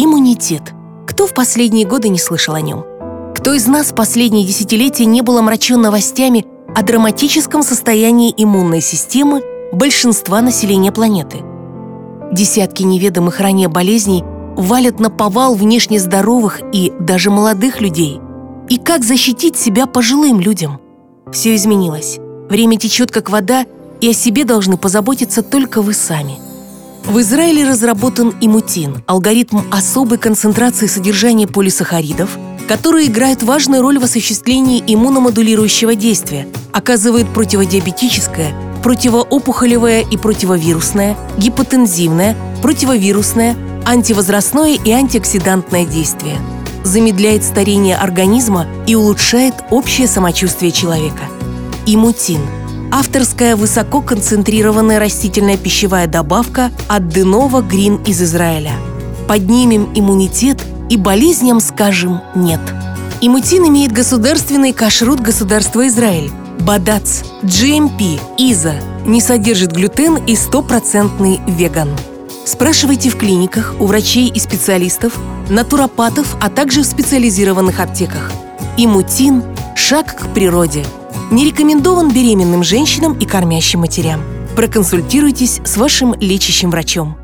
Иммунитет. 0.00 0.62
Кто 1.08 1.26
в 1.26 1.34
последние 1.34 1.84
годы 1.84 2.08
не 2.08 2.20
слышал 2.20 2.54
о 2.54 2.60
нем? 2.60 2.84
Кто 3.34 3.52
из 3.52 3.66
нас 3.66 3.90
в 3.90 3.96
последние 3.96 4.46
десятилетия 4.46 5.06
не 5.06 5.22
был 5.22 5.38
омрачен 5.38 5.80
новостями 5.80 6.46
о 6.72 6.82
драматическом 6.82 7.64
состоянии 7.64 8.32
иммунной 8.36 8.80
системы 8.80 9.42
большинства 9.72 10.40
населения 10.40 10.92
планеты? 10.92 11.38
Десятки 12.30 12.84
неведомых 12.84 13.40
ранее 13.40 13.66
болезней 13.66 14.22
валят 14.56 15.00
на 15.00 15.10
повал 15.10 15.56
внешне 15.56 15.98
здоровых 15.98 16.60
и 16.72 16.92
даже 17.00 17.32
молодых 17.32 17.80
людей. 17.80 18.20
И 18.68 18.78
как 18.78 19.02
защитить 19.02 19.56
себя 19.56 19.86
пожилым 19.86 20.38
людям? 20.38 20.78
Все 21.32 21.56
изменилось. 21.56 22.20
Время 22.48 22.78
течет 22.78 23.10
как 23.10 23.30
вода, 23.30 23.66
и 24.00 24.10
о 24.10 24.14
себе 24.14 24.44
должны 24.44 24.76
позаботиться 24.76 25.42
только 25.42 25.82
вы 25.82 25.92
сами. 25.92 26.38
В 27.08 27.20
Израиле 27.20 27.66
разработан 27.66 28.34
имутин– 28.42 29.02
алгоритм 29.06 29.60
особой 29.70 30.18
концентрации 30.18 30.86
содержания 30.86 31.46
полисахаридов, 31.46 32.38
которые 32.68 33.06
играют 33.06 33.42
важную 33.42 33.80
роль 33.80 33.98
в 33.98 34.04
осуществлении 34.04 34.84
иммуномодулирующего 34.86 35.94
действия, 35.94 36.46
оказывает 36.70 37.26
противодиабетическое, 37.32 38.54
противоопухолевое 38.82 40.02
и 40.02 40.18
противовирусное, 40.18 41.16
гипотензивное, 41.38 42.36
противовирусное, 42.60 43.56
антивозрастное 43.86 44.74
и 44.74 44.90
антиоксидантное 44.90 45.86
действие, 45.86 46.36
замедляет 46.84 47.42
старение 47.42 47.96
организма 47.96 48.66
и 48.86 48.94
улучшает 48.94 49.54
общее 49.70 50.08
самочувствие 50.08 50.72
человека. 50.72 51.22
Имутин– 51.86 52.42
авторская 52.90 53.56
высококонцентрированная 53.56 54.98
растительная 54.98 55.56
пищевая 55.56 56.06
добавка 56.06 56.70
от 56.88 57.08
Денова 57.08 57.62
Грин 57.62 57.96
из 58.06 58.22
Израиля. 58.22 58.72
Поднимем 59.26 59.90
иммунитет 59.94 60.62
и 60.88 60.96
болезням 60.96 61.60
скажем 61.60 62.20
«нет». 62.34 62.60
Имутин 63.20 63.66
имеет 63.68 63.92
государственный 63.92 64.72
кашрут 64.72 65.20
государства 65.20 65.86
Израиль, 65.88 66.30
Бадац, 66.60 67.22
GMP, 67.42 68.20
ИЗА, 68.38 68.74
не 69.06 69.20
содержит 69.20 69.72
глютен 69.72 70.16
и 70.26 70.36
стопроцентный 70.36 71.40
веган. 71.46 71.88
Спрашивайте 72.44 73.10
в 73.10 73.16
клиниках, 73.16 73.74
у 73.80 73.86
врачей 73.86 74.28
и 74.28 74.38
специалистов, 74.38 75.18
натуропатов, 75.50 76.36
а 76.40 76.48
также 76.48 76.82
в 76.82 76.86
специализированных 76.86 77.80
аптеках. 77.80 78.32
Имутин– 78.76 79.42
шаг 79.76 80.14
к 80.14 80.32
природе. 80.32 80.84
Не 81.30 81.44
рекомендован 81.44 82.10
беременным 82.10 82.64
женщинам 82.64 83.12
и 83.18 83.26
кормящим 83.26 83.80
матерям. 83.80 84.22
Проконсультируйтесь 84.56 85.60
с 85.62 85.76
вашим 85.76 86.14
лечащим 86.14 86.70
врачом. 86.70 87.18